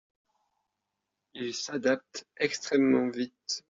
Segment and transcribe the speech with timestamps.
[1.35, 3.59] Ils s’adaptent extrêmement vite.